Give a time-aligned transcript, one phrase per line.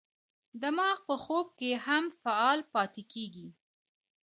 [0.61, 3.47] دماغ په خوب کې هم فعال پاتې کېږي.